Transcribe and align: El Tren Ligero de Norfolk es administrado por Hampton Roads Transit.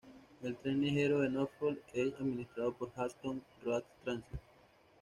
El 0.41 0.57
Tren 0.57 0.81
Ligero 0.81 1.19
de 1.19 1.29
Norfolk 1.29 1.77
es 1.93 2.15
administrado 2.15 2.73
por 2.75 2.91
Hampton 2.97 3.39
Roads 3.63 3.85
Transit. 4.03 4.39